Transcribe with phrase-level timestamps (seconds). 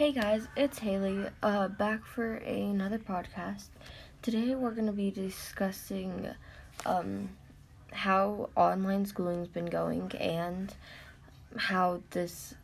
[0.00, 3.66] Hey guys, it's Haley, uh, back for another podcast.
[4.22, 6.26] Today we're going to be discussing
[6.86, 7.28] um,
[7.92, 10.72] how online schooling's been going and
[11.54, 12.54] how this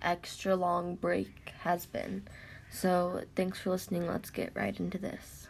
[0.00, 2.22] extra long break has been.
[2.70, 4.06] So, thanks for listening.
[4.06, 5.48] Let's get right into this.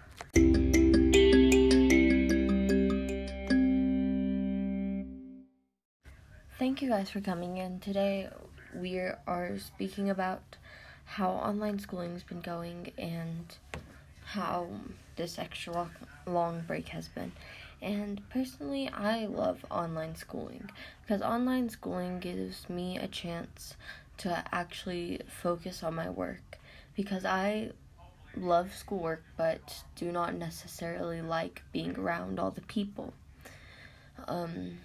[6.58, 7.80] Thank you guys for coming in.
[7.80, 8.30] Today
[8.74, 10.56] we are speaking about
[11.06, 13.56] how online schooling's been going and
[14.24, 14.68] how
[15.16, 15.88] this extra
[16.26, 17.32] long break has been.
[17.80, 20.70] And personally, I love online schooling
[21.02, 23.76] because online schooling gives me a chance
[24.18, 26.58] to actually focus on my work
[26.94, 27.70] because I
[28.34, 33.12] love schoolwork but do not necessarily like being around all the people.
[34.26, 34.78] Um,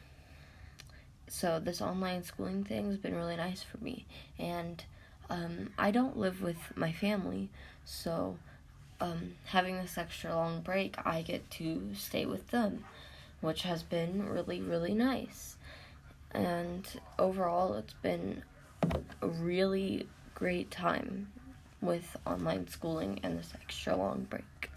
[1.28, 4.06] so this online schooling thing has been really nice for me
[4.38, 4.84] and
[5.32, 7.50] um, I don't live with my family,
[7.86, 8.38] so
[9.00, 12.84] um, having this extra long break, I get to stay with them,
[13.40, 15.56] which has been really, really nice.
[16.32, 16.86] And
[17.18, 18.44] overall, it's been
[19.22, 21.32] a really great time
[21.80, 24.70] with online schooling and this extra long break.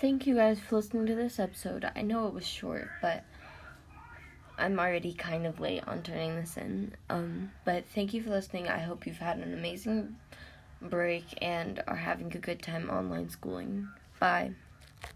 [0.00, 1.90] Thank you guys for listening to this episode.
[1.96, 3.24] I know it was short, but
[4.58, 6.94] I'm already kind of late on turning this in.
[7.10, 8.68] Um, but thank you for listening.
[8.68, 10.16] I hope you've had an amazing
[10.80, 13.88] break and are having a good time online schooling.
[14.18, 14.52] Bye.